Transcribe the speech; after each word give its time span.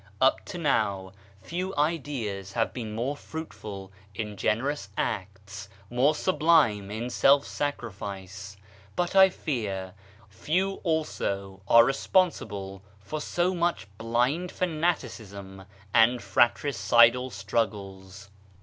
Up 0.19 0.43
to 0.45 0.57
now, 0.57 1.11
few 1.43 1.75
ideas 1.75 2.53
have 2.53 2.73
been 2.73 2.95
more 2.95 3.15
fruitful 3.15 3.91
in 4.15 4.35
generous 4.35 4.89
acts, 4.97 5.69
more 5.91 6.15
sublime 6.15 6.89
in 6.89 7.11
self 7.11 7.45
sacrifice; 7.45 8.57
but, 8.95 9.15
I 9.15 9.29
fear, 9.29 9.93
few 10.27 10.79
also 10.83 11.61
are 11.67 11.85
responsible 11.85 12.81
for 12.99 13.21
so 13.21 13.53
much 13.53 13.85
blind 13.99 14.51
fanaticism 14.51 15.65
and 15.93 16.19
fratricidal 16.19 17.29
struggles. 17.29 18.31